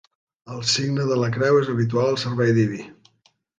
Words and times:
El 0.55 0.63
signe 0.75 1.05
de 1.09 1.17
la 1.25 1.29
creu 1.37 1.59
és 1.61 1.71
habitual 1.75 2.11
al 2.15 2.19
servei 2.25 2.57
diví. 2.61 2.83